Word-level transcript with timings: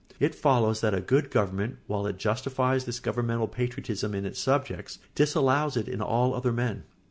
It 0.19 0.33
follows 0.33 0.81
that 0.81 0.95
a 0.95 0.99
good 0.99 1.29
government, 1.29 1.77
while 1.85 2.07
it 2.07 2.17
justifies 2.17 2.85
this 2.85 2.99
governmental 2.99 3.47
patriotism 3.47 4.15
in 4.15 4.25
its 4.25 4.39
subjects, 4.39 4.97
disallows 5.13 5.77
it 5.77 5.87
in 5.87 6.01
all 6.01 6.33
other 6.33 6.51
men. 6.51 6.85